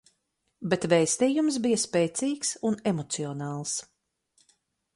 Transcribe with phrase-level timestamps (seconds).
[0.71, 3.77] Bet vēstījums bija spēcīgs un emocionāls.